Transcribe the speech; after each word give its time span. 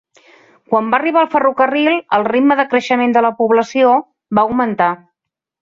Quan 0.71 0.87
va 0.93 0.99
arribar 1.01 1.21
el 1.25 1.29
ferrocarril, 1.33 1.99
el 2.19 2.25
ritme 2.29 2.59
de 2.63 2.67
creixement 2.73 3.15
de 3.19 3.25
la 3.29 3.33
població 3.43 3.93
va 4.39 4.49
augmentar. 4.49 4.93